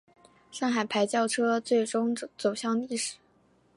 [0.51, 3.17] 上海牌轿车最终走向历史。